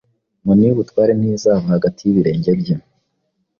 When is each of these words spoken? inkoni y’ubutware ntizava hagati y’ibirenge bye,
inkoni 0.39 0.63
y’ubutware 0.67 1.11
ntizava 1.15 1.67
hagati 1.75 1.99
y’ibirenge 2.03 2.51
bye, 2.59 2.75